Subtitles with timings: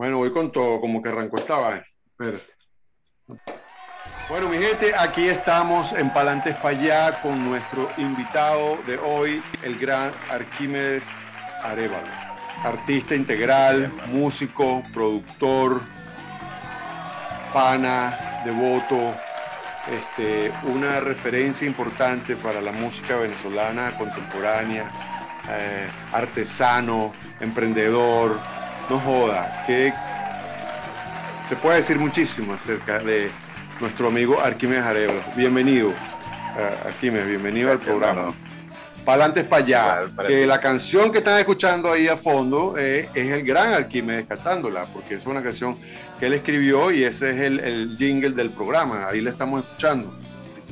[0.00, 1.84] Bueno, voy con todo, como que arrancó esta vaina.
[2.06, 2.54] Espérate.
[4.30, 10.10] Bueno, mi gente, aquí estamos en Palantes para con nuestro invitado de hoy, el gran
[10.30, 11.04] Arquímedes
[11.62, 12.08] Arevalo.
[12.64, 15.82] Artista integral, músico, productor,
[17.52, 19.14] pana, devoto,
[19.92, 24.90] este, una referencia importante para la música venezolana contemporánea,
[25.50, 28.40] eh, artesano, emprendedor,
[28.90, 29.92] no joda, que
[31.48, 33.30] se puede decir muchísimo acerca de
[33.80, 35.22] nuestro amigo Arquímedes Arevalo.
[35.36, 35.92] Bienvenido,
[36.86, 38.20] Arquímedes, bienvenido Gracias, al programa.
[38.20, 38.50] hermano.
[39.04, 39.98] Pa'lante para allá.
[40.26, 44.86] Que la canción que están escuchando ahí a fondo eh, es el gran Arquímedes cantándola,
[44.92, 45.78] porque es una canción
[46.18, 49.08] que él escribió y ese es el, el jingle del programa.
[49.08, 50.14] Ahí le estamos escuchando.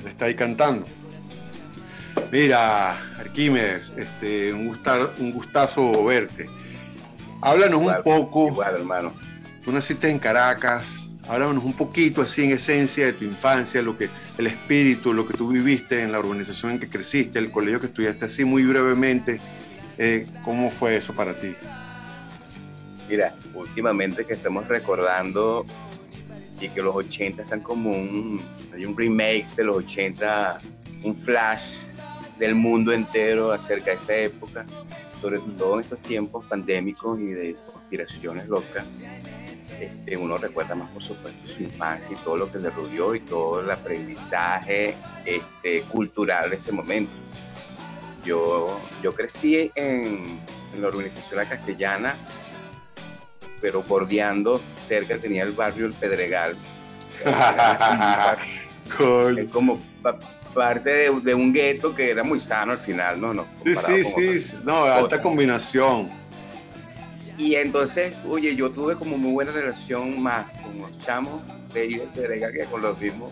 [0.05, 0.87] Le está ahí cantando.
[2.31, 6.51] Mira, Arquímedes, este, un, gustar- un gustazo verte.
[7.41, 8.49] Háblanos Igual, un poco.
[8.49, 9.13] Igual, hermano.
[9.65, 10.87] Tú naciste en Caracas.
[11.29, 14.09] Háblanos un poquito así en esencia de tu infancia, lo que,
[14.39, 17.87] el espíritu, lo que tú viviste en la organización en que creciste, el colegio que
[17.89, 19.39] estudiaste, así muy brevemente.
[19.99, 21.55] eh, ¿Cómo fue eso para ti?
[23.11, 25.67] Mira, últimamente que estamos recordando
[26.61, 28.43] y que los 80 están como un,
[28.75, 30.59] hay un remake de los 80,
[31.05, 31.83] un flash
[32.39, 34.65] del mundo entero acerca de esa época,
[35.21, 38.85] sobre todo en estos tiempos pandémicos y de conspiraciones locas.
[39.81, 43.21] Este, uno recuerda más, por supuesto, su infancia y todo lo que le rodeó y
[43.21, 47.13] todo el aprendizaje este, cultural de ese momento.
[48.25, 50.41] Yo, yo crecí en,
[50.75, 52.17] en la organización La Castellana,
[53.61, 56.57] pero bordeando, cerca tenía el barrio El Pedregal.
[59.37, 59.79] Es como
[60.55, 63.33] parte de, de un gueto que era muy sano al final, ¿no?
[63.35, 64.57] no Sí, sí, sí.
[64.65, 66.09] No, alta combinación.
[67.37, 71.41] Y entonces, oye, yo tuve como muy buena relación más con los chamos
[71.73, 73.31] de ahí del Pedregal que con los mismos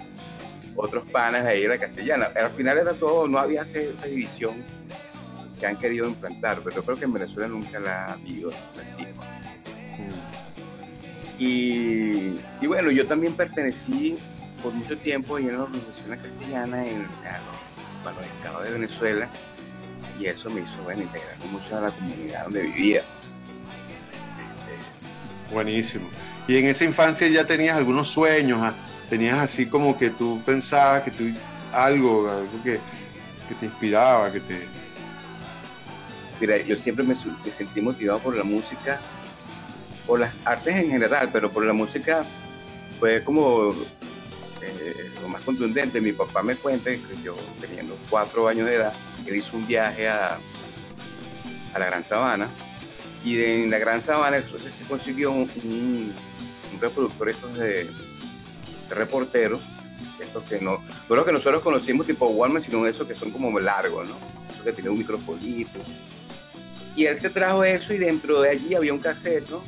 [0.77, 2.29] otros panas de ahí de la castellana.
[2.37, 4.63] Al final era todo, no había ese- esa división
[5.59, 9.07] que han querido implantar, pero yo creo que en Venezuela nunca la ha habido así.
[11.39, 14.19] Y, y bueno, yo también pertenecí
[14.67, 17.07] por mucho tiempo ahí en la organización La castellana en
[18.03, 19.29] para los estados de Venezuela
[20.19, 23.03] y eso me hizo bueno, integrarme mucho a la comunidad donde vivía.
[25.53, 26.09] Buenísimo.
[26.49, 28.75] Y en esa infancia ya tenías algunos sueños, ah?
[29.09, 31.25] tenías así como que tú pensabas que tú
[31.73, 32.81] algo, algo que,
[33.49, 34.67] que te inspiraba, que te...
[36.41, 38.99] Mira, yo siempre me, me sentí motivado por la música,
[40.09, 42.25] por las artes en general, pero por la música
[42.99, 43.75] fue como
[44.81, 46.01] eh, lo más contundente.
[46.01, 48.93] Mi papá me cuenta que yo, teniendo cuatro años de edad,
[49.27, 50.39] él hizo un viaje a,
[51.75, 52.49] a la Gran Sabana
[53.25, 56.15] y en la Gran Sabana se consiguió un, un-
[56.81, 57.89] reproductor estos de,
[58.91, 59.61] reporteros,
[60.21, 63.59] estos que no, no los que nosotros conocimos tipo Walmart, sino esos que son como
[63.59, 64.17] largos, ¿no?
[64.53, 65.79] Esos que tienen un microfonito.
[66.95, 69.63] Y él se trajo eso y dentro de allí había un cassette, ¿no?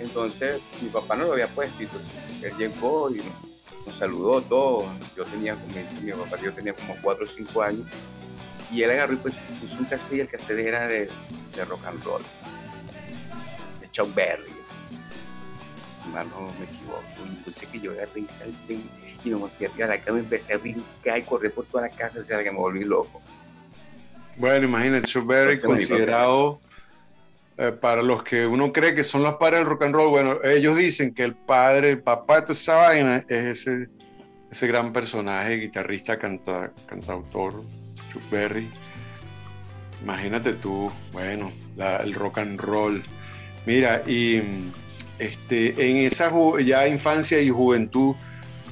[0.00, 3.20] Entonces mi papá no lo había puesto y él llegó y
[3.86, 4.86] nos saludó todo.
[5.16, 7.86] Yo tenía, como dice mi papá, yo tenía como 4 o 5 años.
[8.70, 11.08] Y él agarró y pues puso un cassette el cassette era de,
[11.54, 12.22] de rock and roll,
[13.80, 14.50] de Chuck Berry.
[16.02, 17.04] Si mal no me equivoco.
[17.24, 18.80] Y entonces que yo agarré y salté
[19.24, 21.88] y me monté arriba de la cama y empecé a brincar y correr por toda
[21.88, 23.20] la casa, o sea que me volví loco.
[24.36, 26.60] Bueno, imagínate, Chuck Berry Entonces, me considerado
[27.56, 30.36] eh, para los que uno cree que son los padres del rock and roll, bueno,
[30.44, 33.88] ellos dicen que el padre, el papá de toda esa vaina es ese,
[34.50, 37.62] ese gran personaje, guitarrista, canta, cantautor,
[38.12, 38.68] Chuck Berry.
[40.02, 43.02] Imagínate tú, bueno, la- el rock and roll.
[43.66, 44.42] Mira, y
[45.18, 46.30] este, en esa
[46.60, 48.14] ya infancia y juventud,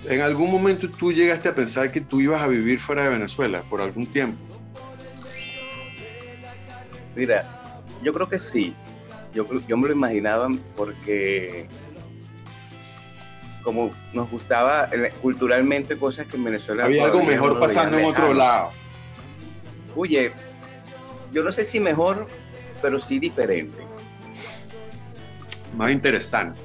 [0.09, 3.63] ¿en algún momento tú llegaste a pensar que tú ibas a vivir fuera de Venezuela
[3.71, 4.39] por algún tiempo?
[7.15, 7.62] Mira,
[8.03, 8.75] yo creo que sí.
[9.35, 11.69] Yo, yo me lo imaginaba porque
[13.63, 14.89] como nos gustaba
[15.21, 18.71] culturalmente cosas que en Venezuela Había algo mejor pasando en otro lado.
[19.95, 20.33] Oye,
[21.33, 22.27] yo no sé si mejor,
[22.81, 23.79] pero sí diferente.
[25.77, 26.61] Más interesante.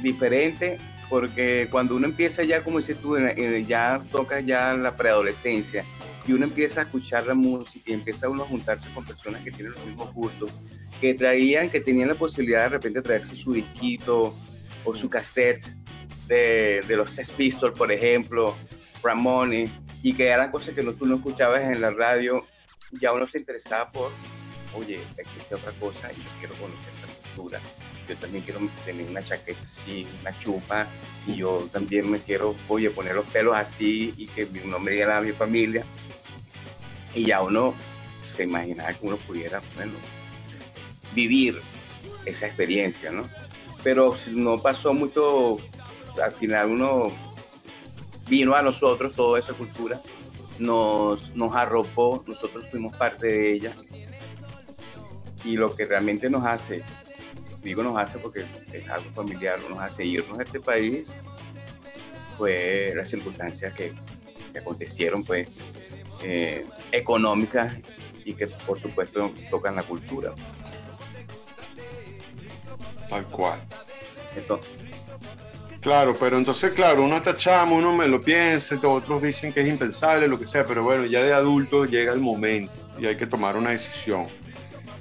[0.00, 0.78] Diferente
[1.10, 3.18] porque cuando uno empieza ya, como dices tú,
[3.66, 5.84] ya toca ya la preadolescencia
[6.26, 9.50] y uno empieza a escuchar la música y empieza uno a juntarse con personas que
[9.50, 10.50] tienen los mismos gustos,
[11.00, 14.34] que traían, que tenían la posibilidad de repente traerse su disquito
[14.84, 15.74] o su cassette
[16.26, 18.56] de, de los Sex Pistols, por ejemplo,
[19.02, 19.70] Ramones,
[20.02, 22.46] y que eran cosas que no, tú no escuchabas en la radio,
[22.92, 24.10] ya uno se interesaba por
[24.74, 27.60] oye, existe otra cosa y yo quiero conocer esa cultura.
[28.08, 30.86] Yo también quiero tener una chaqueta así, una chupa,
[31.26, 35.18] y yo también me quiero, oye, poner los pelos así y que mi nombre diga
[35.18, 35.84] a mi familia.
[37.14, 37.74] Y ya uno
[38.28, 39.92] se imaginaba que uno pudiera, bueno,
[41.14, 41.60] vivir
[42.24, 43.28] esa experiencia, ¿no?
[43.82, 45.58] Pero no pasó mucho,
[46.22, 47.12] al final uno
[48.28, 50.00] vino a nosotros toda esa cultura,
[50.58, 53.76] nos, nos arropó, nosotros fuimos parte de ella.
[55.44, 56.84] Y lo que realmente nos hace,
[57.62, 61.12] digo nos hace porque es algo familiar, nos hace irnos a este país,
[62.38, 63.92] fue las circunstancias que,
[64.58, 65.60] acontecieron, pues,
[66.22, 67.74] eh, económicas
[68.24, 70.32] y que por supuesto tocan la cultura.
[73.08, 73.60] Tal cual.
[75.80, 80.26] claro, pero entonces, claro, uno tachamos, uno me lo piensa, otros dicen que es impensable,
[80.28, 83.56] lo que sea, pero bueno, ya de adulto llega el momento y hay que tomar
[83.56, 84.26] una decisión.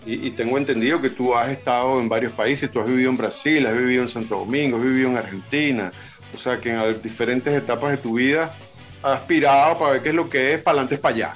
[0.05, 3.17] Y, y, tengo entendido que tú has estado en varios países, tú has vivido en
[3.17, 5.91] Brasil, has vivido en Santo Domingo, has vivido en Argentina,
[6.33, 8.51] o sea que en diferentes etapas de tu vida
[9.03, 11.33] aspirado para ver qué es lo que es para adelante, para allá.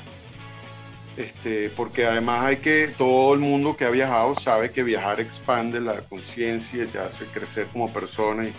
[1.17, 5.79] Este, porque además hay que, todo el mundo que ha viajado sabe que viajar expande
[5.79, 8.53] la conciencia, te hace crecer como persona y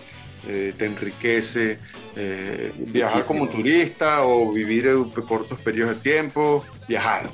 [0.47, 1.79] eh, te enriquece.
[2.15, 7.29] Eh, viajar como turista o vivir en cortos periodos de tiempo, viajar.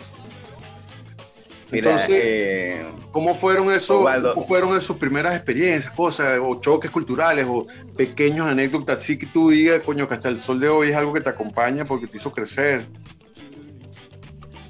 [1.73, 7.65] Entonces, eh, ¿cómo fueron esos, ¿cómo fueron esas primeras experiencias, cosas, o choques culturales, o
[7.95, 11.13] pequeños anécdotas, así que tú digas, coño, que hasta el sol de hoy es algo
[11.13, 12.87] que te acompaña porque te hizo crecer?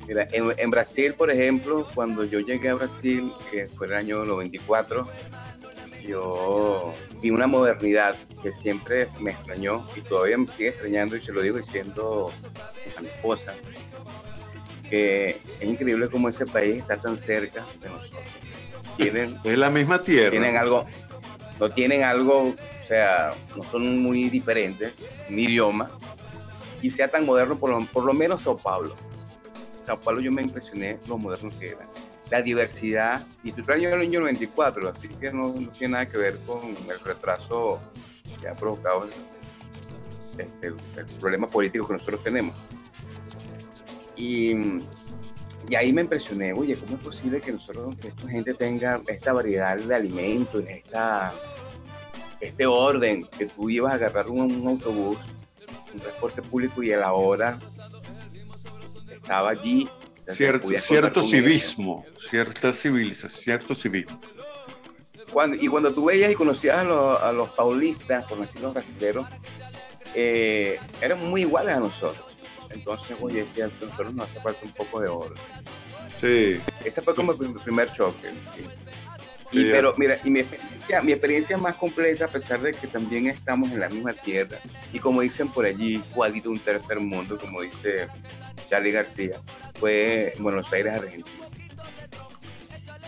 [0.07, 5.07] Mira, en, Brasil, por ejemplo, cuando yo llegué a Brasil, que fue el año 94,
[6.05, 11.31] yo vi una modernidad que siempre me extrañó y todavía me sigue extrañando y se
[11.31, 12.33] lo digo diciendo
[12.97, 13.53] a mi esposa,
[14.89, 18.21] que es increíble cómo ese país está tan cerca de nosotros.
[18.97, 20.31] Tienen, es la misma tierra.
[20.31, 20.85] Tienen algo,
[21.59, 24.93] no tienen algo, o sea, no son muy diferentes,
[25.29, 25.89] un idioma,
[26.81, 28.95] y sea tan moderno, por lo, por lo menos Sao Paulo
[29.85, 31.87] Sao Paulo yo me impresioné lo moderno que era.
[32.29, 36.17] La diversidad, y tu año es el año 94, así que no, tiene nada que
[36.17, 37.79] ver con el retraso
[38.39, 39.07] que ha provocado
[40.37, 42.55] este, el problema político que nosotros tenemos.
[44.15, 44.53] Y,
[45.69, 49.33] y, ahí me impresioné, oye, ¿cómo es posible que nosotros, que esta gente tenga esta
[49.33, 51.33] variedad de alimentos, esta,
[52.39, 55.17] este orden, que tú ibas a agarrar un, un autobús,
[55.93, 57.59] un transporte público y a la hora
[59.23, 59.89] estaba allí.
[60.25, 64.21] Cierto, cierto civismo, cierta civilización, cierto civismo.
[65.33, 69.27] Cuando, y cuando tú veías y conocías a los, paulistas, por decirlo brasileños,
[70.15, 72.32] eh, eran muy iguales a nosotros.
[72.73, 75.35] Entonces, oye, decía, a nosotros nos hace falta un poco de oro.
[76.19, 76.59] Sí.
[76.83, 78.31] Ese fue como mi primer choque.
[79.51, 83.27] Y, pero mira, y mi experiencia, mi experiencia más completa, a pesar de que también
[83.27, 84.57] estamos en la misma tierra,
[84.91, 88.07] y como dicen por allí, igualito un tercer mundo, como dice
[88.67, 89.39] Charlie García,
[89.79, 91.47] fue Buenos Aires, Argentina.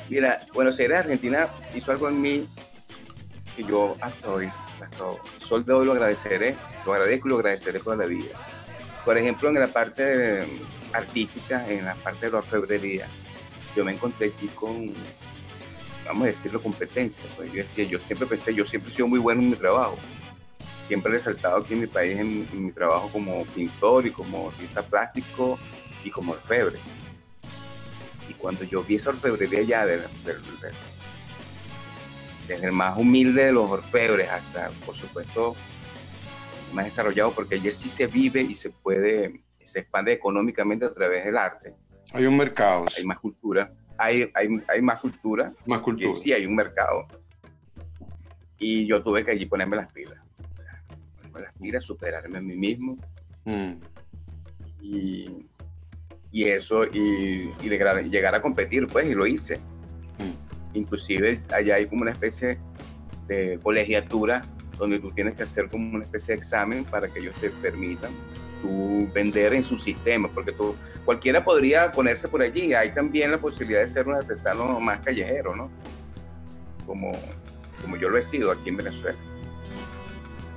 [0.08, 2.48] Mira, Buenos Aires, Argentina hizo algo en mí
[3.56, 4.46] que yo hasta hoy,
[4.80, 6.56] hasta hoy, sol de hoy lo agradeceré,
[6.86, 8.36] lo agradezco y lo agradeceré toda la vida.
[9.06, 10.45] Por ejemplo, en la parte
[10.92, 13.07] artística, en la parte de la orfebrería,
[13.76, 14.92] yo me encontré aquí con,
[16.06, 17.24] vamos a decirlo, competencia.
[17.38, 19.97] Pues yo decía, yo siempre pensé, yo siempre he sido muy bueno en mi trabajo
[20.85, 24.83] siempre he resaltado aquí en mi país en, mi trabajo como pintor y como artista
[24.83, 25.57] plástico
[26.04, 26.80] y como orfebre.
[28.30, 30.06] Y cuando yo vi esa orfebrería ya desde
[32.47, 35.56] el más humilde de los orfebres hasta, por supuesto,
[36.76, 41.26] más desarrollado, porque allí sí se vive y se puede, se expande económicamente a través
[41.26, 41.74] del arte.
[42.12, 42.86] Hay un mercado.
[42.98, 43.72] Hay más cultura.
[43.98, 45.54] Hay, hay, hay más cultura.
[45.66, 46.20] Más cultura.
[46.20, 47.08] Sí, hay un mercado.
[48.60, 50.26] Y yo tuve que allí ponerme las pilas
[51.40, 52.98] las miras, superarme a mí mismo.
[53.46, 53.74] Mm.
[54.82, 55.48] Y,
[56.32, 59.58] y, eso, y, y, llegar a competir, pues, y lo hice.
[59.58, 60.78] Mm.
[60.78, 62.58] Inclusive allá hay como una especie
[63.28, 64.44] de colegiatura
[64.78, 68.12] donde tú tienes que hacer como una especie de examen para que ellos te permitan
[68.62, 72.74] tú vender en su sistema, porque tú, cualquiera podría ponerse por allí.
[72.74, 75.70] Hay también la posibilidad de ser un artesano más callejero, ¿no?
[76.86, 77.12] Como,
[77.82, 79.18] como yo lo he sido aquí en Venezuela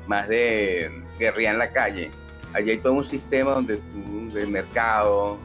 [0.09, 2.11] más de guerrilla en la calle.
[2.55, 5.39] Allí hay todo un sistema donde tú, de mercado,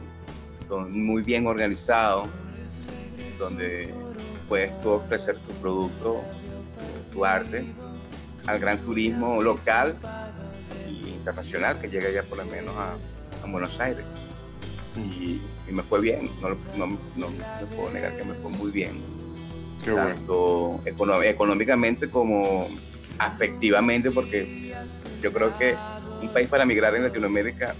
[0.88, 2.26] muy bien organizado,
[3.38, 3.92] donde
[4.48, 6.24] puedes tú ofrecer tu producto,
[7.12, 7.64] tu arte,
[8.46, 9.96] al gran turismo local
[10.86, 12.96] e internacional que llega ya por lo menos a,
[13.46, 14.04] Buenos Aires.
[14.96, 15.38] y,
[15.70, 17.28] me fue bien, no, no, no,
[17.76, 19.02] puedo negar que me fue muy bien.
[19.84, 22.66] Qué tanto económicamente como
[23.18, 24.72] afectivamente, porque
[25.20, 25.76] yo creo que
[26.22, 27.74] un país para migrar en Latinoamérica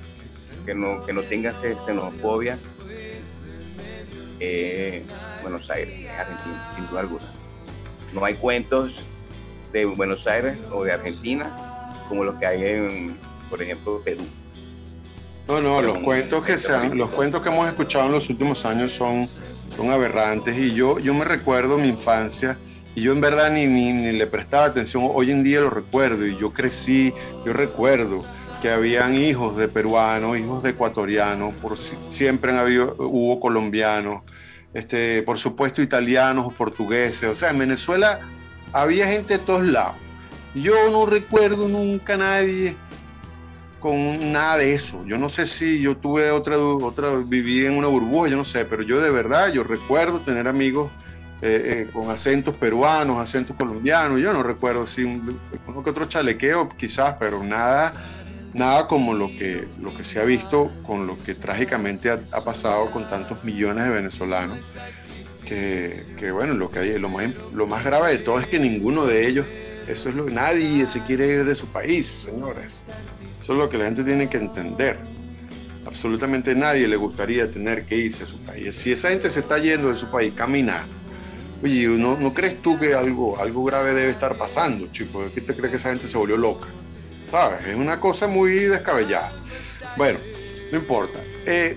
[0.66, 2.59] que no, que no tenga xenofobia
[4.40, 5.02] eh,
[5.42, 7.33] Buenos Aires, Argentina, sin duda alguna.
[8.12, 9.04] No hay cuentos
[9.75, 11.50] de Buenos Aires o de Argentina
[12.09, 13.16] como los que hay en,
[13.50, 14.23] por ejemplo, Perú.
[15.49, 18.93] No, no, los cuentos que sean, los cuentos que hemos escuchado en los últimos años
[18.93, 19.26] son,
[19.76, 20.57] son aberrantes.
[20.57, 22.57] Y yo, yo me recuerdo mi infancia
[22.95, 26.25] y yo en verdad ni, ni, ni, le prestaba atención, hoy en día lo recuerdo
[26.25, 27.12] y yo crecí,
[27.45, 28.25] yo recuerdo
[28.62, 34.23] que habían hijos de peruanos, hijos de ecuatorianos, por, siempre han habido, hubo colombianos,
[34.73, 38.21] este, por supuesto italianos o portugueses, o sea, en Venezuela
[38.75, 39.97] había gente de todos lados.
[40.54, 42.76] Yo no recuerdo nunca nadie
[43.81, 45.04] con nada de eso.
[45.04, 48.64] Yo no sé si yo tuve otra, otra, viví en una burbuja, yo no sé,
[48.64, 50.90] pero yo de verdad, yo recuerdo tener amigos
[51.43, 56.69] eh, eh, con acentos peruanos, acentos colombianos, yo no recuerdo si uno que otro chalequeo
[56.71, 57.93] quizás, pero nada,
[58.54, 62.90] nada como lo que, lo que se ha visto con lo que trágicamente ha, pasado
[62.90, 64.61] con tantos millones de venezolanos.
[65.45, 69.05] Que, bueno, lo, que hay, lo, más, lo más grave de todo es que ninguno
[69.05, 69.47] de ellos,
[69.87, 72.83] eso es lo que nadie se quiere ir de su país, señores.
[73.43, 74.99] Eso es lo que la gente tiene que entender.
[75.87, 78.75] Absolutamente nadie le gustaría tener que irse a su país.
[78.75, 80.85] Si esa gente se está yendo de su país, caminar.
[81.63, 85.25] Oye, ¿no, ¿no crees tú que algo, algo grave debe estar pasando, chico?
[85.35, 86.69] ¿Qué te crees que esa gente se volvió loca?
[87.31, 87.67] ¿Sabes?
[87.67, 89.33] Es una cosa muy descabellada.
[89.97, 90.19] Bueno,
[90.73, 91.19] no importa.
[91.47, 91.77] Eh,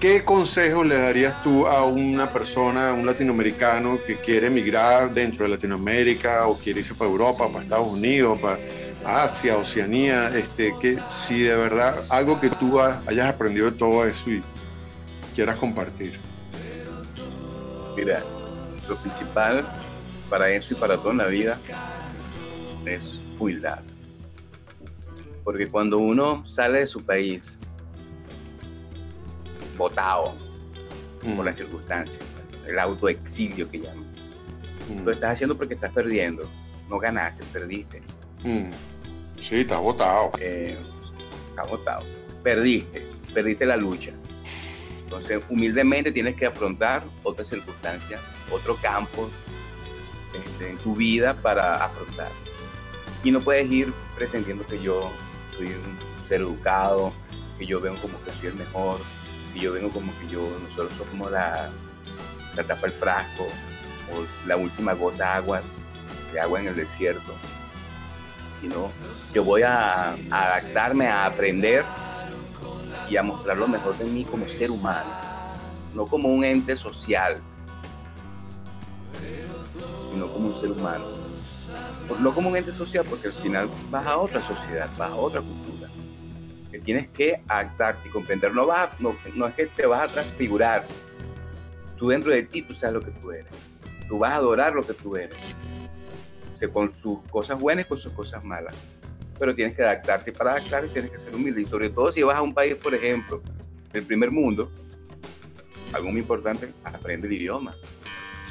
[0.00, 5.50] ¿Qué consejo le darías tú a una persona, un latinoamericano que quiere emigrar dentro de
[5.50, 8.58] Latinoamérica o quiere irse para Europa, para Estados Unidos, para
[9.04, 14.30] Asia, Oceanía, este, que si de verdad algo que tú hayas aprendido de todo eso
[14.30, 14.42] y
[15.34, 16.18] quieras compartir.
[17.96, 18.22] Mira,
[18.88, 19.66] lo principal
[20.28, 21.58] para eso y para toda la vida
[22.84, 23.80] es humildad.
[25.44, 27.58] Porque cuando uno sale de su país,
[29.76, 30.34] botado
[31.20, 31.42] por mm.
[31.42, 32.22] las circunstancias,
[32.66, 34.06] el autoexilio que llaman,
[34.88, 35.04] mm.
[35.04, 36.48] lo estás haciendo porque estás perdiendo.
[36.88, 38.02] No ganaste, perdiste.
[38.42, 38.70] Mm.
[39.40, 40.32] Sí, está votado.
[40.38, 40.76] Eh,
[41.50, 42.04] está votado.
[42.42, 44.12] Perdiste, perdiste la lucha.
[45.04, 49.30] Entonces, humildemente tienes que afrontar otras circunstancias, otro campo
[50.34, 52.30] este, en tu vida para afrontar.
[53.22, 55.10] Y no puedes ir pretendiendo que yo
[55.56, 57.12] soy un ser educado,
[57.58, 58.98] que yo vengo como que soy el mejor,
[59.54, 61.70] que yo vengo como que yo, nosotros somos la,
[62.56, 63.44] la tapa del frasco,
[64.12, 65.62] o la última gota de agua,
[66.32, 67.32] de agua en el desierto
[68.64, 68.90] sino
[69.34, 71.84] yo voy a, adaptarme a aprender
[73.10, 75.10] y a mostrar lo mejor de mí como ser humano,
[75.94, 77.40] no como un ente social,
[80.10, 81.04] sino como un ser humano.
[82.20, 85.40] No como un ente social, porque al final vas a otra sociedad, vas a otra
[85.40, 85.73] cultura,
[86.74, 88.52] que tienes que adaptarte y comprender.
[88.52, 90.84] No, vas, no, no es que te vas a transfigurar,
[91.96, 93.46] tú dentro de ti tú sabes lo que tú eres,
[94.08, 95.38] tú vas a adorar lo que tú eres
[96.68, 98.74] con sus cosas buenas y con sus cosas malas.
[99.38, 101.62] Pero tienes que adaptarte para adaptarte tienes que ser humilde.
[101.62, 103.42] Y sobre todo si vas a un país, por ejemplo,
[103.92, 104.70] del primer mundo,
[105.92, 107.74] algo muy importante, aprende el idioma.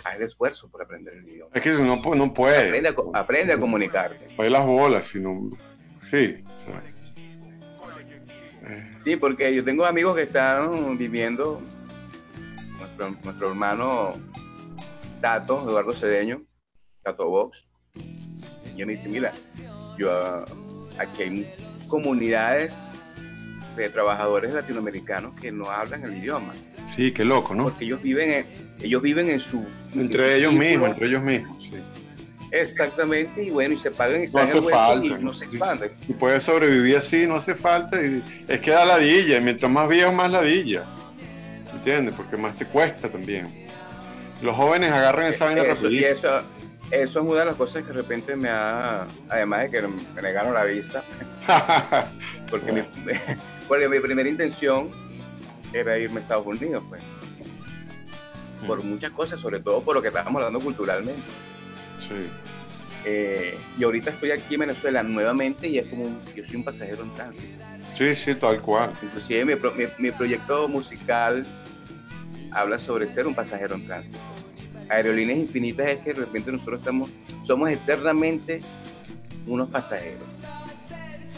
[0.04, 1.52] Haz el esfuerzo por aprender el idioma.
[1.54, 2.68] Es que no, no puede.
[2.68, 4.28] Aprende a, aprende a comunicarte.
[4.36, 5.52] Para las bolas, sino...
[6.10, 6.44] Sí.
[9.00, 11.62] Sí, porque yo tengo amigos que están viviendo,
[12.80, 14.14] nuestro, nuestro hermano
[15.22, 16.44] Tato, Eduardo Cedeño,
[17.04, 17.66] Tato Box,
[18.76, 19.34] yo me dice, mira,
[19.98, 20.46] yo
[20.98, 21.56] aquí hay
[21.88, 22.76] comunidades
[23.76, 26.54] de trabajadores latinoamericanos que no hablan el idioma.
[26.88, 27.64] Sí, qué loco, ¿no?
[27.64, 28.46] Porque ellos viven en,
[28.82, 29.66] ellos viven en su...
[29.96, 31.72] Entre ellos mismos, entre ellos mismos, sí.
[32.54, 35.92] Exactamente, y bueno, y se pagan y no hace y no se expanden.
[36.08, 38.02] Y puedes sobrevivir así, no hace falta.
[38.02, 40.86] Y es que da ladilla, y mientras más viejo, más ladilla.
[41.74, 42.14] ¿Entiendes?
[42.16, 43.68] Porque más te cuesta también.
[44.42, 46.44] Los jóvenes agarran esa vaina rapidísimo
[46.94, 50.22] eso es una de las cosas que de repente me ha, además de que me
[50.22, 51.04] negaron la visa,
[52.52, 52.82] porque, mi,
[53.68, 54.92] porque mi primera intención
[55.74, 57.02] era irme a Estados Unidos, pues.
[58.68, 61.24] Por muchas cosas, sobre todo por lo que estábamos hablando culturalmente.
[62.00, 62.30] Sí.
[63.06, 67.04] Eh, y ahorita estoy aquí en Venezuela nuevamente y es como yo soy un pasajero
[67.04, 67.64] en tránsito.
[67.96, 68.92] Sí, sí, tal cual.
[69.02, 71.46] Inclusive mi, mi, mi proyecto musical
[72.52, 74.20] habla sobre ser un pasajero en tránsito
[74.90, 77.10] aerolíneas infinitas es que de repente nosotros estamos,
[77.44, 78.62] somos eternamente
[79.48, 80.24] unos pasajeros.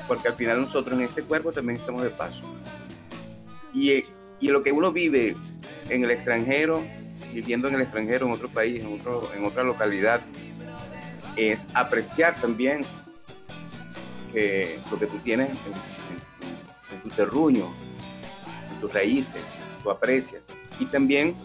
[0.07, 2.41] Porque al final nosotros en este cuerpo también estamos de paso.
[3.73, 4.03] Y,
[4.39, 5.35] y lo que uno vive
[5.89, 6.83] en el extranjero,
[7.35, 10.21] viviendo en el extranjero, en otro país, en, otro, en otra localidad,
[11.35, 12.85] es apreciar también
[14.31, 17.67] que lo que tú tienes en, tu terruño,
[18.71, 19.41] en tus raíces,
[19.83, 20.45] tú aprecias.
[20.79, 21.35] Y también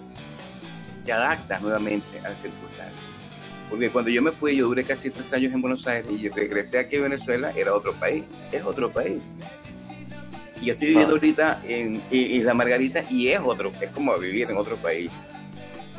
[1.04, 3.04] te adaptas nuevamente a las circunstancias.
[3.68, 6.78] Porque cuando yo me fui, yo duré casi tres años en Buenos Aires y regresé
[6.78, 9.20] aquí a Venezuela, era otro país, es otro país.
[10.60, 11.18] Y yo estoy viviendo ah.
[11.18, 15.10] ahorita en Isla Margarita y es otro, es como vivir en otro país.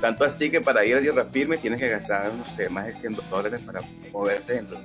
[0.01, 2.93] Tanto así que para ir a tierra firme tienes que gastar, no sé, más de
[2.93, 3.81] 100 dólares para
[4.11, 4.79] moverte dentro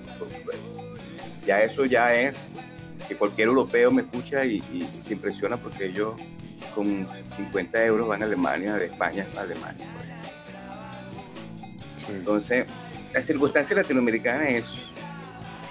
[1.47, 2.37] Ya eso ya es
[3.09, 4.61] que cualquier europeo me escucha y,
[5.01, 6.21] se impresiona porque ellos
[6.75, 7.07] con
[7.37, 9.87] 50 euros van a Alemania, de España a Alemania.
[12.11, 12.67] Entonces,
[13.15, 14.71] la circunstancia latinoamericana es,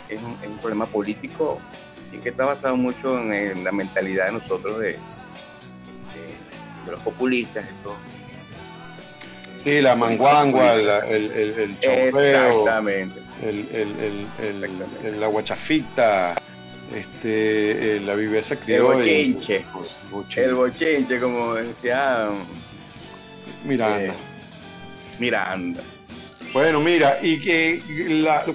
[0.09, 1.59] es, un, problema político
[2.11, 4.97] y que está basado mucho en, la mentalidad de nosotros de, de,
[6.85, 7.95] de los populistas y todo
[9.63, 13.19] Sí, la manguangua, el, el, el, Exactamente.
[13.41, 14.27] El,
[15.03, 16.35] el, la guachafita,
[16.93, 19.03] este, la viveza criolla.
[19.03, 19.65] El bochinche.
[20.35, 22.29] El bochinche, como decía.
[23.63, 24.13] Miranda.
[24.13, 24.13] Eh,
[25.19, 25.81] Miranda.
[26.53, 27.81] Bueno, mira, y que,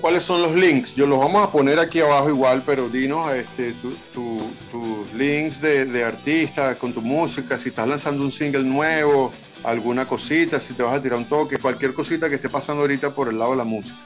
[0.00, 0.94] cuáles son los links.
[0.94, 3.74] Yo los vamos a poner aquí abajo igual, pero dinos este,
[4.14, 9.32] tus links de, de artistas con tu música, si estás lanzando un single nuevo,
[9.64, 13.10] alguna cosita, si te vas a tirar un toque, cualquier cosita que esté pasando ahorita
[13.10, 13.98] por el lado de la música.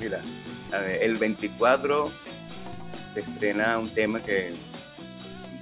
[0.00, 0.20] Mira,
[1.00, 2.10] el 24
[3.14, 4.52] se estrena un tema que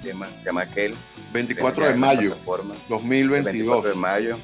[0.02, 0.94] tema, se llama aquel.
[1.32, 2.36] 24 de mayo,
[2.88, 3.44] 2022.
[3.44, 4.38] 24 de mayo,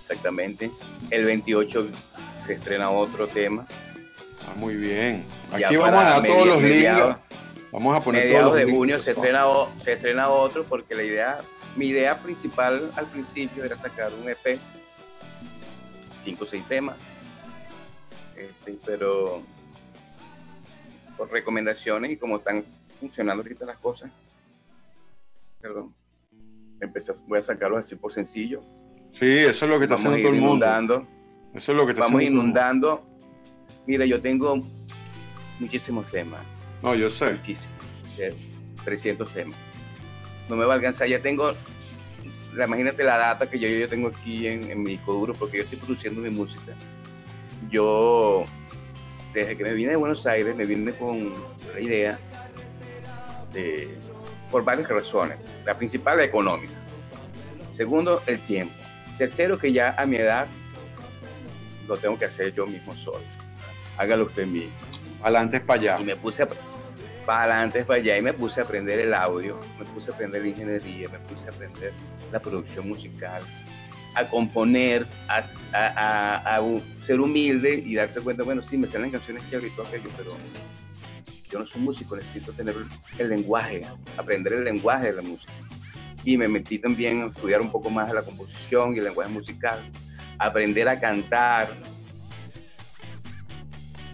[0.00, 0.70] exactamente.
[1.10, 1.88] El 28
[2.46, 3.66] se estrena otro tema.
[4.46, 5.24] Ah, muy bien.
[5.52, 7.16] Aquí vamos a todos los links.
[7.72, 9.44] Vamos a poner mediados todos los de junio se estrena,
[9.82, 11.40] se estrena otro porque la idea
[11.76, 14.58] mi idea principal al principio era sacar un EP,
[16.16, 16.96] cinco o seis temas,
[18.36, 19.42] este, pero
[21.16, 22.64] por recomendaciones y como están
[22.98, 24.10] funcionando ahorita las cosas,
[25.60, 25.94] perdón,
[26.80, 28.62] empecé, voy a sacarlo así por sencillo.
[29.12, 30.66] Sí, eso es lo que está haciendo todo el mundo.
[31.54, 33.06] Eso es lo que está Vamos inundando.
[33.86, 34.62] Mira, yo tengo
[35.58, 36.42] muchísimos temas.
[36.82, 37.32] No, yo sé.
[37.32, 37.76] Muchísimos.
[38.84, 39.58] 300 temas
[40.48, 41.08] no me va a alcanzar.
[41.08, 41.54] Ya tengo,
[42.52, 45.78] imagínate la data que yo, yo tengo aquí en, mi disco duro, porque yo estoy
[45.78, 46.72] produciendo mi música.
[47.70, 48.44] Yo,
[49.32, 51.32] desde que me vine de Buenos Aires, me vine con
[51.74, 52.18] la idea
[53.52, 53.88] de,
[54.50, 55.38] por varias razones.
[55.64, 56.74] La principal, la económica.
[57.74, 58.74] Segundo, el tiempo.
[59.18, 60.46] Tercero, que ya a mi edad
[61.88, 63.24] lo tengo que hacer yo mismo solo.
[63.98, 64.72] Hágalo usted mismo.
[65.22, 66.00] Adelante para allá.
[66.00, 66.48] Y me puse a,
[67.26, 70.42] para adelante, para allá y me puse a aprender el audio, me puse a aprender
[70.42, 71.92] la ingeniería, me puse a aprender
[72.32, 73.42] la producción musical,
[74.14, 75.42] a componer, a,
[77.02, 80.36] ser humilde y darte cuenta, bueno, sí, me salen canciones que ahorita aquello, pero
[81.50, 82.76] yo no soy músico, necesito tener
[83.18, 83.84] el lenguaje,
[84.16, 85.52] aprender el lenguaje de la música.
[86.24, 89.30] Y me metí también a estudiar un poco más de la composición y el lenguaje
[89.30, 89.80] musical,
[90.38, 91.76] aprender a cantar,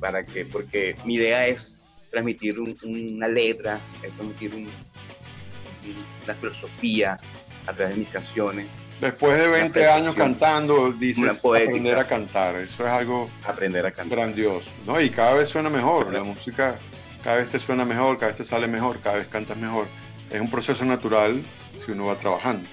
[0.01, 1.79] para que, porque mi idea es
[2.12, 7.18] transmitir una letra, transmitir una filosofía
[7.66, 8.66] a través de mis canciones.
[9.01, 12.55] Después de 20 años cantando, dices aprender a cantar.
[12.57, 14.18] Eso es algo aprender a cantar.
[14.18, 14.70] grandioso.
[14.87, 15.01] ¿no?
[15.01, 16.12] Y cada vez suena mejor.
[16.12, 16.77] La música
[17.25, 19.87] cada vez te suena mejor, cada vez te sale mejor, cada vez cantas mejor.
[20.31, 21.42] Es un proceso natural
[21.85, 22.68] si uno va trabajando.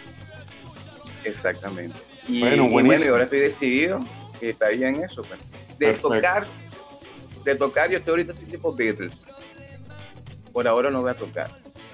[1.24, 1.98] Exactamente.
[2.28, 4.06] Y bueno, y ahora estoy decidido
[4.40, 5.24] que está bien eso.
[5.24, 5.40] Pues.
[5.80, 6.46] De tocar
[7.44, 9.26] de tocar, yo estoy ahorita así tipo Beatles.
[10.52, 11.50] Por ahora no voy a tocar.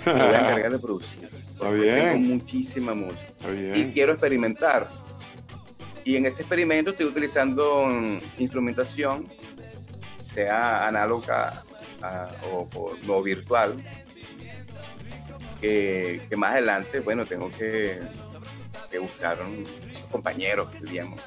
[0.06, 1.26] Me voy a encargar de producir.
[1.34, 1.96] Está bien.
[1.96, 3.32] Tengo muchísima música.
[3.76, 4.90] Y quiero experimentar.
[6.04, 7.88] Y en ese experimento estoy utilizando
[8.38, 9.28] instrumentación,
[10.20, 11.64] sea análoga
[12.52, 12.68] o,
[13.08, 13.76] o, virtual,
[15.60, 18.02] que, más adelante, bueno, tengo que,
[18.92, 19.64] que buscar un,
[20.12, 21.20] compañeros, digamos,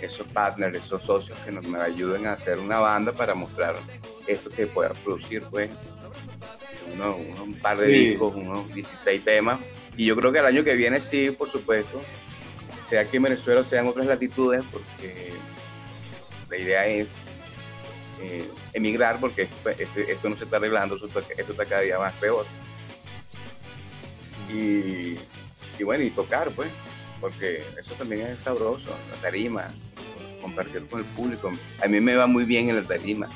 [0.00, 3.76] esos partners, esos socios que nos, me ayuden a hacer una banda para mostrar
[4.26, 5.70] esto que pueda producir, pues,
[6.92, 9.60] un par de discos, unos 16 temas.
[9.96, 12.02] Y yo creo que el año que viene sí, por supuesto,
[12.84, 15.32] sea aquí en Venezuela o sea en otras latitudes, porque
[16.48, 17.10] la idea es
[18.20, 22.46] eh, emigrar, porque esto, no se está arreglando, esto, está cada día más peor.
[24.52, 25.16] Y,
[25.78, 26.70] y bueno, y tocar, pues,
[27.20, 29.68] porque eso también es sabroso, la tarima,
[30.40, 31.52] compartir con el público.
[31.84, 33.28] A mí me va muy bien en la tarima.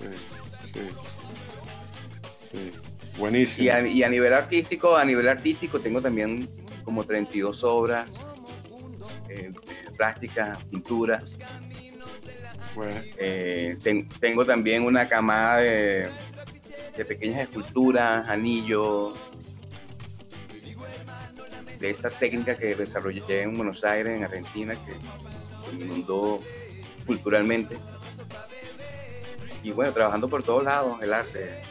[0.00, 0.80] Sí,
[2.52, 2.70] sí.
[3.18, 3.66] Buenísimo.
[3.66, 6.48] Y a, y a nivel artístico, a nivel artístico tengo también
[6.84, 8.14] como 32 obras,
[9.28, 9.52] eh,
[9.96, 11.36] plásticas, pinturas.
[12.74, 16.08] Bueno, Eh, ten- tengo también una camada de,
[16.96, 19.14] de pequeñas esculturas, anillos,
[21.78, 26.40] de esa técnica que desarrollé en Buenos Aires, en Argentina, que, me inundó
[27.06, 27.76] culturalmente.
[29.62, 31.62] Y bueno, trabajando por todos lados el arte.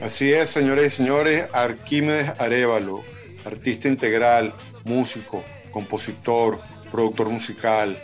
[0.00, 3.02] Así es, señores y señores, Arquímedes Arevalo,
[3.44, 6.60] artista integral, músico, compositor,
[6.90, 7.98] productor musical,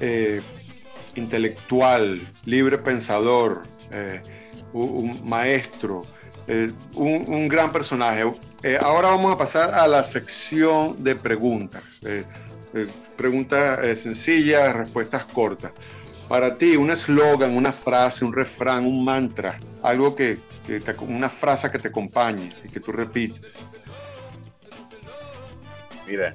[0.00, 0.42] eh,
[1.14, 3.62] intelectual, libre pensador,
[3.92, 4.20] eh,
[4.72, 6.02] un, maestro,
[6.48, 8.24] eh, un gran personaje.
[8.62, 11.82] Eh, ahora vamos a pasar a la sección de preguntas.
[12.04, 12.24] Eh,
[12.74, 15.72] eh, preguntas sencillas, respuestas cortas.
[16.28, 21.28] Para ti, un eslogan, una frase, un refrán, un mantra, algo que, que te- una
[21.28, 23.56] frase que te acompañe y que tú repites.
[26.06, 26.34] Mira,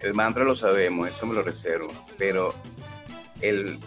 [0.00, 1.88] el mantra lo sabemos, eso me lo reservo,
[2.18, 2.54] pero
[3.40, 3.78] el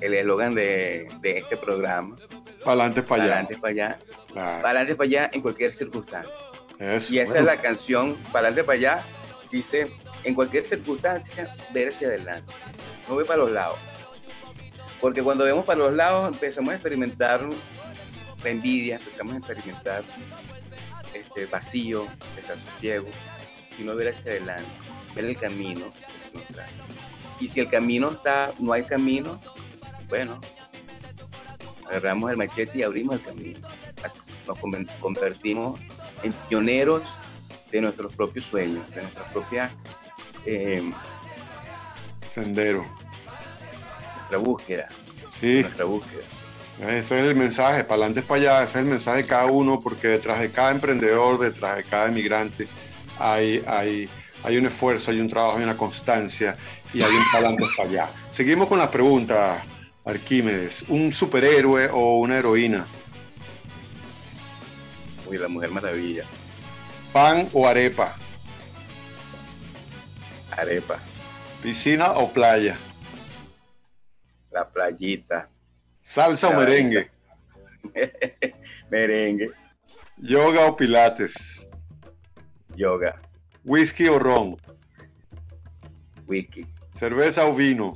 [0.00, 2.16] el eslogan de, de este programa,
[2.64, 3.32] Para adelante, para para allá.
[3.32, 3.98] adelante para allá,
[4.32, 4.62] Claro.
[4.62, 6.32] para adelante para allá en cualquier circunstancia.
[6.78, 7.50] Eso, Y esa bueno.
[7.50, 9.02] es la canción, para adelante para allá,
[9.50, 9.92] dice,
[10.24, 12.52] en cualquier circunstancia, ver hacia adelante,
[13.08, 13.78] no ve para los lados.
[15.00, 17.48] Porque cuando vemos para los lados empezamos a experimentar
[18.42, 20.04] la envidia, empezamos a experimentar
[21.14, 23.08] este vacío, desasosiego,
[23.76, 24.70] sino ver hacia adelante,
[25.14, 26.82] ver el camino que se nos traza.
[27.40, 29.40] Y si el camino está, no hay camino,
[30.08, 30.40] bueno,
[31.86, 33.68] agarramos el machete y abrimos el camino.
[34.46, 34.58] Nos
[35.00, 35.80] convertimos
[36.22, 37.02] en pioneros
[37.70, 39.70] de nuestros propios sueños, de nuestra propia
[40.44, 40.90] eh,
[42.28, 42.84] Sendero.
[44.16, 44.88] nuestra búsqueda,
[45.40, 46.22] Sí, nuestra búsqueda.
[46.80, 49.80] ese es el mensaje, para adelante, para allá, ese es el mensaje de cada uno,
[49.80, 52.66] porque detrás de cada emprendedor, detrás de cada emigrante,
[53.18, 54.08] hay, hay,
[54.42, 56.56] hay un esfuerzo, hay un trabajo, hay una constancia
[56.92, 58.08] y hay un para adelante, para allá.
[58.30, 59.62] Seguimos con las preguntas,
[60.04, 60.84] Arquímedes.
[60.88, 62.86] ¿Un superhéroe o una heroína?
[65.28, 66.24] Uy, la Mujer Maravilla,
[67.12, 68.16] ¿Pan o arepa?
[70.50, 70.98] arepa,
[71.62, 72.76] ¿Piscina o playa?
[74.50, 75.48] la playita,
[76.02, 77.10] ¿Salsa o merengue?
[78.90, 79.50] merengue,
[80.16, 81.66] ¿Yoga o pilates?
[82.74, 83.20] yoga,
[83.64, 84.56] ¿Whisky o ron?
[86.26, 87.94] whisky, ¿Cerveza o vino?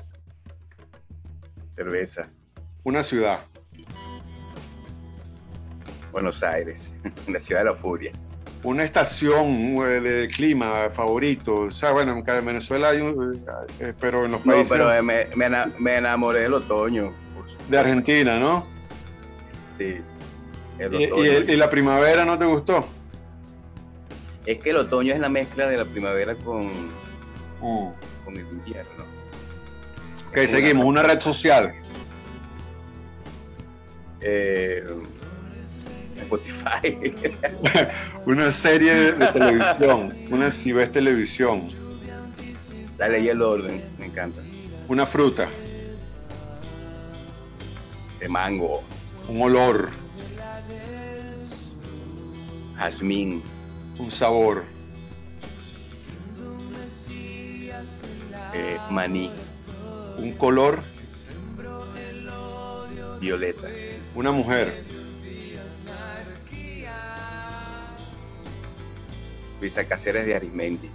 [1.75, 2.29] cerveza,
[2.85, 3.45] Una ciudad.
[6.13, 6.93] Buenos Aires,
[7.29, 8.13] la ciudad de la furia.
[8.65, 9.49] Una estación
[9.79, 11.63] eh, de clima favorito.
[11.63, 13.43] O sea, bueno, en Venezuela hay un.
[13.81, 17.13] eh, pero en los No, países pero eh, me, me ena- me enamoré del otoño.
[17.69, 18.65] de Argentina, ¿no?
[19.79, 19.97] Sí,
[20.79, 21.25] el Y, otoño.
[21.25, 22.85] y el- y la primavera no te gustó?
[24.47, 26.67] Es que el otoño es la mezcla de la primavera con,
[27.61, 27.89] Mm.
[28.25, 29.05] con el invierno.
[30.31, 30.85] Ok, seguimos.
[30.87, 31.73] Una red social.
[34.21, 34.85] Eh,
[36.23, 37.15] Spotify.
[38.27, 40.15] Una serie de, televisión.
[40.31, 41.69] Una si ves televisión.
[42.99, 44.41] la ley y el orden, me encanta.
[44.89, 45.49] Una fruta.
[48.21, 48.83] De mango,
[49.29, 49.91] Un olor.
[52.79, 53.43] jazmín,
[53.99, 54.65] Un sabor.
[58.55, 59.31] eh, maní,
[60.19, 60.83] Un color.
[63.21, 63.69] violeta,
[64.17, 64.85] Una mujer.
[69.63, 70.91] Luisa Cáceres de Arismendi,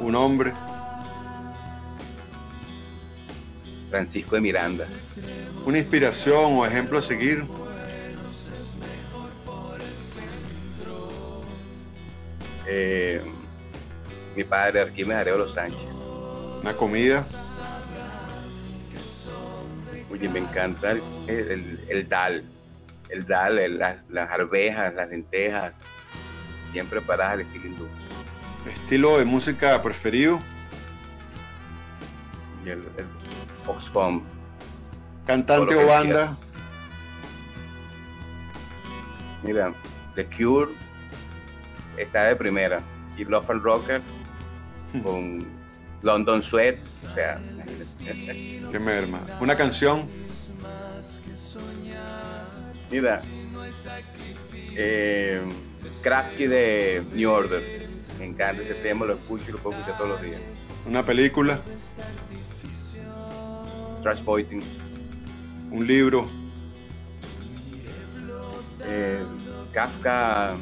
[0.00, 0.52] Un hombre.
[3.88, 4.84] Francisco de Miranda,
[5.64, 7.44] Una inspiración o ejemplo a seguir.
[12.66, 13.22] eh,
[14.36, 15.78] mi padre Arquímedes Arevalo Sánchez.
[16.62, 17.24] Una comida.
[20.10, 22.44] Oye, me encanta el, el- el dal,
[23.08, 25.76] el dal, el- las, las arvejas, las lentejas,
[26.74, 27.88] bien preparadas al estilo hindú.
[28.68, 30.40] Estilo de música preferido.
[32.64, 33.06] Y el, el
[33.66, 34.22] Oxfam,
[35.26, 36.36] Cantante o banda.
[39.42, 39.72] mira,
[40.14, 40.72] The Cure
[41.96, 42.80] está de primera.
[43.16, 44.02] Y Love and Rocker
[45.04, 45.46] con
[46.02, 47.38] London Sweat, o sea,
[48.72, 49.20] Qué merma.
[49.40, 50.08] Una canción.
[52.90, 53.20] mira,
[54.76, 55.48] eh,
[56.02, 60.10] Crafty de New Order, me encanta ese tema, lo escucho y lo puedo escuchar todos
[60.10, 60.40] los días.
[60.86, 61.60] Una película.
[64.02, 64.60] Transporting,
[65.70, 66.28] Un libro.
[68.86, 69.18] eh,
[69.72, 70.54] Kafka,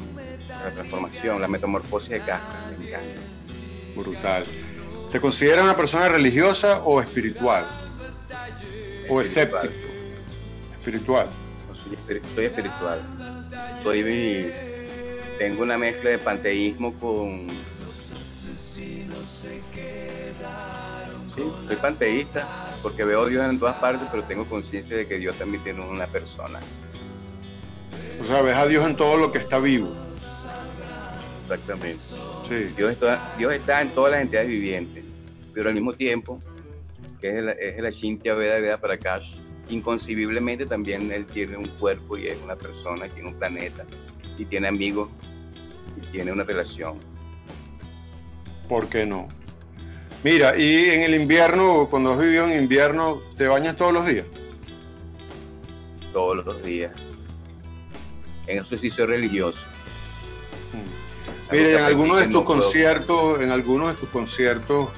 [0.63, 3.21] la transformación, la metamorfosis de Kafka, me encanta.
[3.95, 4.45] Brutal.
[5.11, 7.65] ¿Te consideras una persona religiosa o espiritual?
[9.09, 9.73] ¿O escéptico?
[10.79, 11.27] Espiritual.
[12.35, 13.01] soy, espiritual.
[13.83, 14.01] Soy,
[15.37, 17.47] tengo una mezcla de panteísmo con...
[17.89, 19.07] Sí,
[21.67, 22.47] soy panteísta
[22.81, 25.81] porque veo a Dios en todas partes, pero tengo conciencia de que Dios también tiene
[25.81, 26.59] una persona.
[28.21, 29.91] O sea, ves a Dios en todo lo que está vivo.
[31.41, 31.97] Exactamente.
[32.75, 35.03] Dios, está, Dios está en todas las entidades vivientes,
[35.53, 36.39] pero al mismo tiempo,
[37.19, 39.35] que es el, es el Ashintya Veda Veda Prakash,
[39.69, 43.85] inconcebiblemente también él tiene un cuerpo y es una persona, tiene un planeta
[44.37, 45.09] y tiene amigos
[45.97, 46.99] y tiene una relación.
[48.67, 49.27] ¿Por qué no?
[50.23, 54.25] Mira, y en el invierno, cuando has vivido en invierno, ¿te bañas todos los días?
[56.13, 56.93] Todos los días.
[58.47, 59.59] En eso sí soy religioso.
[61.51, 64.89] Mira, en algunos de tus conciertos, en algunos de tus conciertos,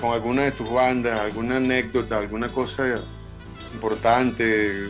[0.00, 3.02] con alguna de tus bandas, alguna anécdota, alguna cosa
[3.74, 4.88] importante,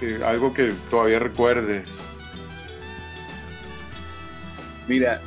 [0.00, 1.88] que, algo que todavía recuerdes.
[4.86, 5.20] Mira,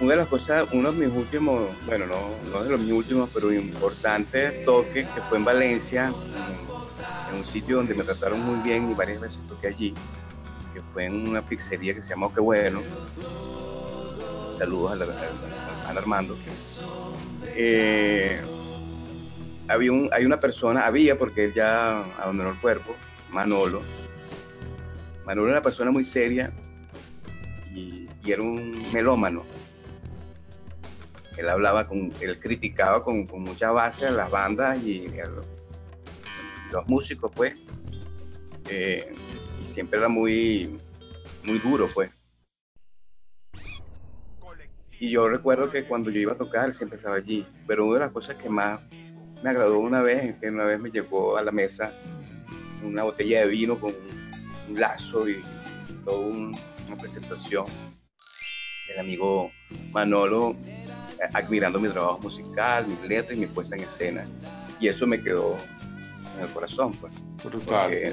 [0.00, 3.30] una de las cosas, uno de mis últimos, bueno, no, no de los mis últimos,
[3.34, 6.12] pero importantes toques, que fue en Valencia,
[7.30, 9.94] en, un sitio donde me trataron muy bien y varias veces toqué allí,
[10.74, 12.82] que fue en una pizzería que se llama Qué Bueno.
[14.56, 15.00] Saludos
[15.86, 16.36] a, Armando.
[17.56, 18.40] Eh,
[19.68, 22.94] había hay una persona, había porque él ya abandonó el cuerpo,
[23.30, 23.82] Manolo.
[25.26, 26.52] Manolo era una persona muy seria
[27.76, 29.44] y, era un melómano
[31.36, 35.46] él hablaba con, él criticaba con, mucha base a las bandas y a los,
[36.86, 37.54] músicos, pues.
[38.68, 39.12] Eh,
[39.62, 40.78] y siempre era muy,
[41.44, 42.10] muy duro, pues.
[44.98, 47.46] Y yo recuerdo que cuando yo iba a tocar, él siempre estaba allí.
[47.66, 48.80] Pero una de las cosas que más
[49.42, 51.92] me agradó una vez es que una vez me llegó a la mesa
[52.82, 53.94] una botella de vino con
[54.68, 55.42] un lazo y
[56.04, 56.18] toda
[56.86, 57.66] una presentación.
[58.92, 59.50] El amigo
[59.90, 60.56] Manolo
[61.32, 64.24] admirando mi trabajo musical, mis letras y mi puesta en escena.
[64.80, 65.56] Y eso me quedó
[66.36, 66.92] en el corazón.
[66.92, 67.12] Pues.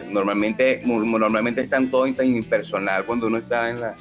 [0.10, 3.96] normalmente, normalmente es tan todo tan impersonal cuando uno está en la,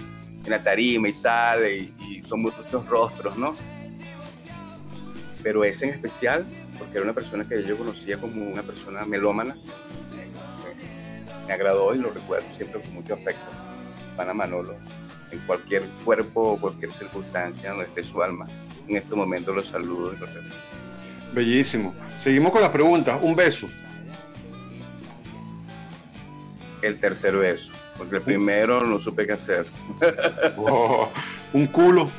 [0.44, 3.54] en la tarima y sale y, son muchos rostros, ¿no?
[5.42, 6.46] Pero ese en especial,
[6.78, 9.56] porque era una persona que yo conocía como una persona melómana,
[11.46, 13.61] me, agradó y lo recuerdo siempre con mucho afecto.
[14.16, 14.76] Pana Manolo,
[15.30, 18.46] en cualquier cuerpo o cualquier circunstancia donde esté su alma
[18.88, 20.30] en este momento los saludo y los
[21.32, 21.94] Bellísimo.
[22.18, 23.18] Seguimos con las preguntas.
[23.22, 23.68] Un beso.
[26.82, 29.66] El tercer beso, porque el primero no supe qué hacer.
[30.56, 31.10] Oh,
[31.52, 32.10] un culo.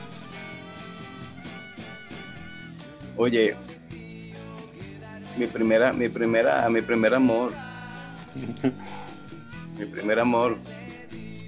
[3.18, 3.56] Oye,
[5.38, 7.52] mi primera, mi primera, mi primer amor.
[9.78, 10.58] mi primer amor.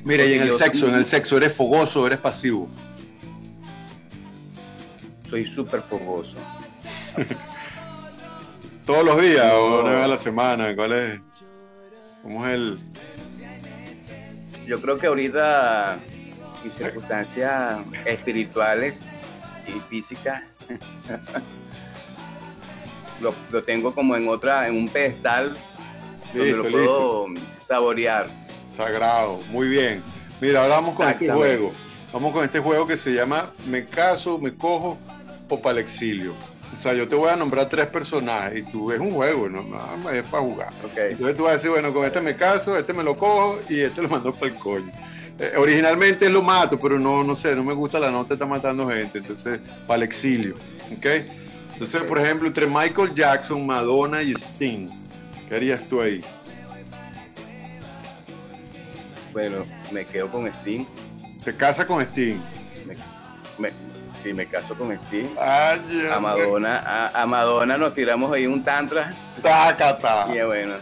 [0.05, 2.69] Mira, y en el sexo, en el sexo, ¿eres fogoso eres pasivo?
[5.29, 6.37] soy súper fogoso.
[8.85, 10.75] ¿Todos los días o una vez a la semana?
[10.75, 11.19] ¿Cuál es?
[12.21, 12.79] ¿Cómo es el...?
[14.65, 15.99] Yo creo que ahorita
[16.63, 19.05] mis circunstancias espirituales
[19.67, 20.41] y físicas
[23.21, 25.57] lo, tengo como en otra, en un pedestal
[26.33, 27.25] donde lo puedo
[27.59, 28.44] saborear.
[28.75, 30.03] Sagrado, muy bien.
[30.41, 31.71] Mira, ahora vamos con este juego.
[32.11, 34.97] Vamos con este juego que se llama Me caso, me cojo
[35.49, 36.33] o para el exilio.
[36.73, 39.63] O sea, yo te voy a nombrar tres personajes y tú ves un juego, no
[39.63, 40.73] más es para jugar.
[40.95, 43.79] Entonces tú vas a decir, bueno, con este me caso, este me lo cojo y
[43.79, 44.91] este lo mando para el coño.
[45.39, 48.87] Eh, originalmente lo mato, pero no, no sé, no me gusta la nota, está matando
[48.87, 50.55] gente, entonces para el exilio.
[50.97, 51.05] ¿Ok?
[51.73, 54.87] Entonces, por ejemplo, entre Michael Jackson, Madonna y Sting,
[55.47, 56.23] ¿qué harías tú ahí?
[59.35, 60.85] Bueno, me quedo con Sting.
[61.43, 62.39] ¿Te casas con Sting?
[63.57, 63.73] me,
[64.23, 65.29] Sí, me caso con Steve.
[65.37, 69.13] a Madonna, a, Madonna nos tiramos ahí un tantra.
[69.41, 70.27] Tacata.
[70.33, 70.75] Y bueno.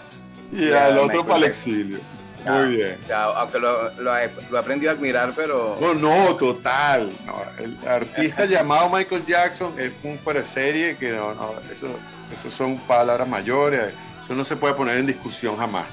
[0.51, 1.99] Y al otro para el exilio.
[2.45, 2.97] Muy bien.
[3.11, 5.75] aunque lo, lo, aprendido a admirar, pero.
[5.81, 7.11] No, no, total.
[7.57, 11.87] el artista llamado Michael Jackson es un fuera serie que no, no, eso,
[12.31, 13.95] eso son palabras mayores.
[14.23, 15.87] Eso no se puede poner en discusión jamás.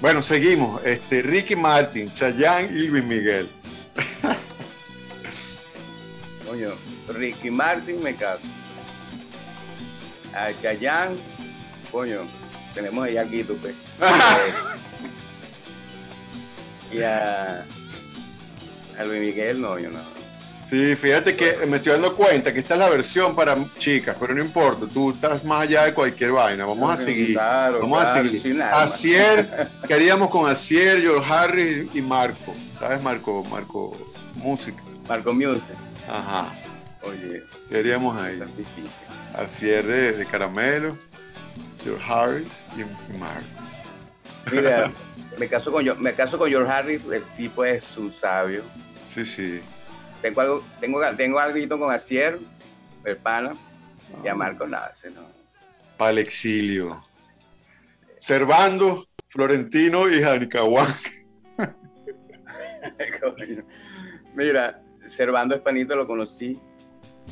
[0.00, 0.84] Bueno, seguimos.
[0.84, 3.48] Este, Ricky Martin, Chayanne y Luis Miguel.
[6.46, 6.74] Coño,
[7.08, 8.46] Ricky Martin me caso.
[10.34, 11.16] A Chayanne,
[11.90, 12.26] coño,
[12.74, 13.74] tenemos ahí aquí, pues.
[16.92, 17.66] Y a,
[18.98, 20.17] a Luis Miguel, no, yo no.
[20.68, 24.34] Sí, fíjate que me estoy dando cuenta que esta es la versión para chicas, pero
[24.34, 26.66] no importa, tú estás más allá de cualquier vaina.
[26.66, 27.32] Vamos a seguir.
[27.32, 28.62] Claro, Vamos a seguir.
[28.62, 32.54] Acier, queríamos con Acier, George Harris y Marco.
[32.78, 33.42] ¿Sabes, Marco?
[33.44, 33.96] Marco,
[34.34, 34.82] música.
[35.08, 35.72] Marco Muse.
[36.06, 36.52] Ajá.
[37.02, 38.34] Oye, Queríamos ahí.
[38.34, 38.90] está difícil.
[39.34, 40.98] Acier de, de Caramelo,
[41.82, 42.82] George Harris y,
[43.14, 43.46] y Marco.
[44.52, 44.92] Mira,
[45.38, 48.64] me caso con yo, me caso con George Harris, el tipo es un sabio.
[49.08, 49.60] Sí, sí.
[50.22, 52.38] Tengo algo, tengo, tengo algo con Acier,
[53.04, 53.56] el pana,
[54.24, 55.22] y a Marco nada, ese no.
[55.96, 57.04] Para el exilio.
[58.18, 60.88] Servando, Florentino y Janicahuán.
[64.34, 66.58] Mira, Servando Espanito lo conocí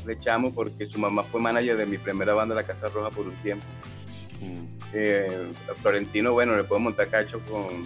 [0.05, 3.27] de chamo porque su mamá fue manager de mi primera banda, La Casa Roja, por
[3.27, 3.65] un tiempo.
[4.93, 7.83] Eh, Florentino, bueno, le puedo montar cacho con,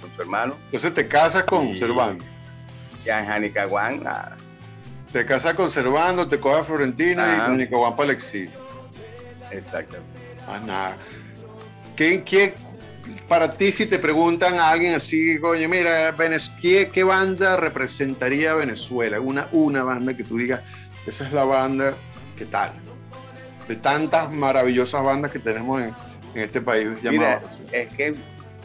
[0.00, 0.56] con su hermano.
[0.66, 1.76] Entonces te casas con.
[1.78, 2.24] Servando.
[3.08, 4.36] Ya en Janicaguán, nada.
[5.10, 7.46] Te casas con Servando, te coges a Florentino y Ajá.
[7.46, 8.50] Janicahuán para el exilio.
[9.50, 10.20] Exactamente.
[10.46, 10.96] Más nada.
[11.96, 12.52] ¿Qué, qué-
[13.26, 16.14] para ti, si te preguntan a alguien así, coño, mira,
[16.60, 19.18] ¿qué, qué banda representaría a Venezuela?
[19.18, 20.60] Una, una banda que tú digas,
[21.06, 21.94] esa es la banda,
[22.36, 22.72] ¿qué tal?
[23.66, 25.94] De tantas maravillosas bandas que tenemos en,
[26.34, 27.50] en este país Mira, llamado.
[27.72, 28.14] es que,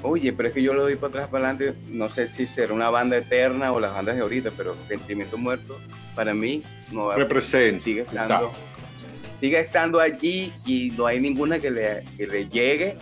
[0.04, 1.78] oye, pero es que yo lo doy para atrás, para adelante.
[1.90, 5.78] No sé si será una banda eterna o las bandas de ahorita, pero Sentimiento Muerto,
[6.16, 6.62] para mí,
[6.92, 7.84] no va- Representa.
[7.84, 8.52] sigue estando,
[9.40, 12.98] sigue estando allí y no hay ninguna que le, que le llegue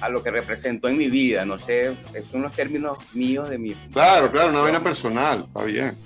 [0.00, 1.44] a lo que representó en mi vida.
[1.44, 1.94] No sé,
[2.30, 3.74] son unos términos míos de mi.
[3.92, 5.96] Claro, claro, una vaina personal, está bien.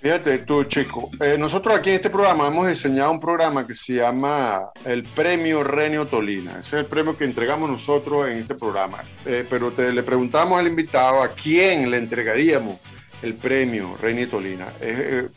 [0.00, 3.96] Fíjate tú, chico, eh, nosotros aquí en este programa hemos diseñado un programa que se
[3.96, 6.52] llama el Premio Renio Tolina.
[6.52, 9.04] Ese es el premio que entregamos nosotros en este programa.
[9.26, 12.78] Eh, pero te, le preguntamos al invitado a quién le entregaríamos
[13.20, 14.68] el premio Renio Tolina.
[14.80, 15.28] Es, eh,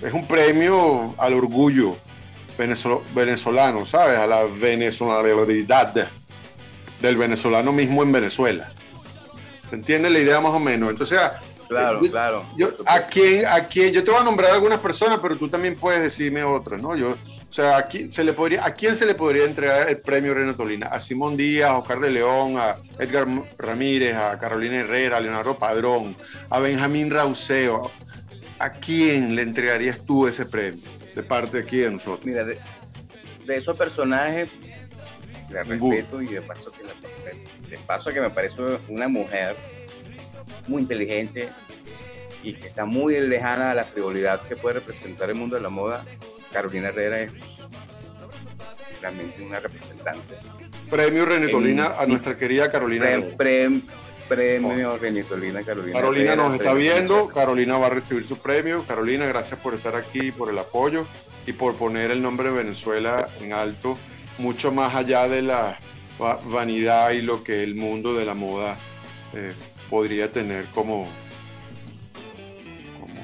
[0.00, 1.98] es un premio al orgullo
[3.14, 4.18] venezolano, ¿sabes?
[4.18, 6.08] A la venezolanidad
[7.02, 8.72] del venezolano mismo en Venezuela.
[9.68, 10.88] ¿Se entiende la idea más o menos?
[10.88, 11.20] Entonces,
[11.68, 12.46] Claro, Yo- claro.
[12.56, 13.92] yo, ¿a quién, a quién?
[13.92, 16.96] Yo te voy a nombrar algunas personas, pero tú también puedes decirme otras, ¿no?
[16.96, 17.10] Yo,
[17.48, 20.34] o sea, ¿a quién se le podría, ¿a quién se le podría entregar el premio
[20.34, 20.86] Reino Tolina?
[20.88, 23.26] A Simón Díaz, a Oscar de León, a Edgar
[23.58, 26.16] Ramírez, a Carolina Herrera, a Leonardo Padrón,
[26.50, 27.90] a Benjamín Rauseo.
[28.58, 30.80] ¿A quién le entregarías tú ese premio
[31.14, 32.24] de parte de aquí de nosotros?
[32.24, 32.58] Mira, de,
[33.44, 34.48] de esos personajes,
[35.50, 35.94] le Ninguno.
[35.94, 39.54] respeto y de paso, que de paso que me parece una mujer
[40.68, 41.48] muy inteligente
[42.42, 45.68] y que está muy lejana a la frivolidad que puede representar el mundo de la
[45.70, 46.04] moda.
[46.52, 47.32] Carolina Herrera es
[49.00, 50.34] realmente una representante.
[50.90, 53.06] Premio Reino En- Tolina a nuestra querida Carolina.
[53.36, 53.80] Pre-
[54.28, 56.00] premio Renitolina Carolina.
[56.00, 57.34] Carolina Herrera, nos está viendo, Renitolina.
[57.34, 58.84] Carolina va a recibir su premio.
[58.86, 61.06] Carolina, gracias por estar aquí, por el apoyo
[61.46, 63.96] y por poner el nombre de Venezuela en alto,
[64.38, 65.76] mucho más allá de la
[66.20, 68.76] va- vanidad y lo que el mundo de la moda
[69.34, 69.52] eh,
[69.90, 71.08] podría tener como,
[73.00, 73.14] como,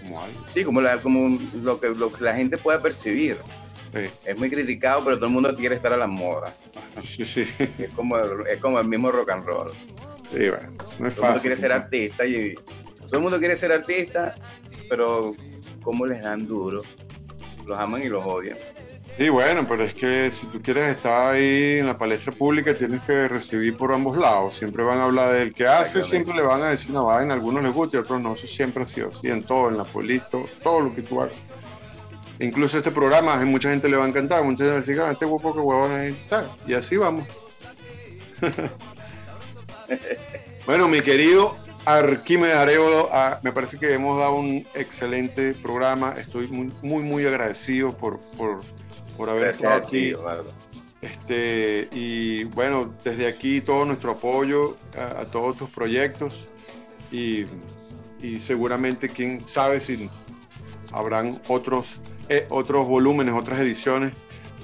[0.00, 0.44] como algo.
[0.52, 3.36] Sí, como, la, como lo, que, lo que la gente puede percibir.
[3.94, 6.54] Sí, Es muy criticado, pero todo el mundo quiere estar a la moda.
[7.02, 7.46] sí, sí,
[7.78, 9.70] Es como, es como el mismo rock and roll.
[10.30, 11.40] sí, bueno, no es Todo el mundo fácil.
[11.40, 14.34] quiere ser artista y todo el mundo quiere ser artista,
[14.90, 15.34] pero
[15.82, 16.80] ¿cómo les dan duro?
[17.66, 18.58] Los aman y los odian.
[19.18, 23.02] Sí, bueno, pero es que si tú quieres estar ahí en la palestra pública, tienes
[23.02, 24.54] que recibir por ambos lados.
[24.54, 27.64] Siempre van a hablar del que hace, siempre le van a decir una vaina, algunos
[27.64, 28.34] les gusta y otros no.
[28.34, 31.34] Eso siempre ha sido así en todo, en la política, todo, lo que tú hagas.
[32.38, 35.00] Incluso este programa, a mucha gente le va a encantar, mucha gente va a decir,
[35.00, 36.50] "Ah, este huevo que huevón ¿sabes?
[36.64, 37.26] Y así vamos.
[40.64, 46.14] bueno, mi querido Arquímedes Arevalo, ah, me parece que hemos dado un excelente programa.
[46.20, 48.60] Estoy muy, muy, muy agradecido por, por,
[49.18, 50.48] por haber Gracias estado ti, aquí.
[51.02, 56.48] Este, y bueno, desde aquí todo nuestro apoyo a, a todos tus proyectos
[57.12, 57.44] y,
[58.22, 60.08] y seguramente quién sabe si
[60.90, 62.00] habrán otros,
[62.30, 64.12] eh, otros volúmenes, otras ediciones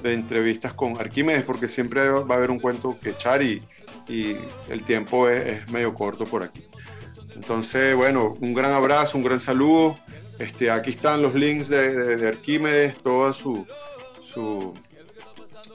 [0.02, 3.62] de entrevistas con Arquímedes, porque siempre va a haber un cuento que echar y,
[4.08, 4.36] y
[4.68, 6.64] el tiempo es, es medio corto por aquí.
[7.36, 9.98] Entonces, bueno, un gran abrazo, un gran saludo.
[10.38, 13.66] Este, aquí están los links de, de- de Arquímedes, toda su,
[14.34, 14.74] su,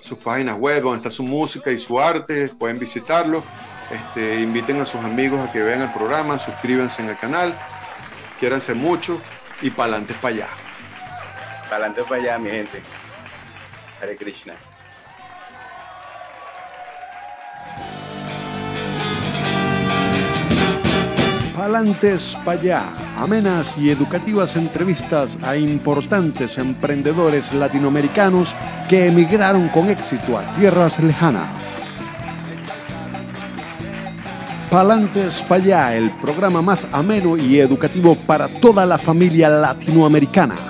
[0.02, 3.44] sus páginas web, donde está su música y su arte, pueden visitarlo.
[3.92, 7.58] Este, inviten a sus amigos a que vean el programa, suscríbanse en el canal,
[8.40, 9.20] quiéranse mucho
[9.62, 10.48] y pa'lante para allá.
[11.64, 12.82] Para adelante para allá, mi gente.
[14.02, 14.69] Hare Krishna.
[21.60, 22.84] Palantes allá,
[23.18, 28.56] amenas y educativas entrevistas a importantes emprendedores latinoamericanos
[28.88, 31.50] que emigraron con éxito a tierras lejanas.
[34.72, 40.69] Palantes allá, el programa más ameno y educativo para toda la familia latinoamericana.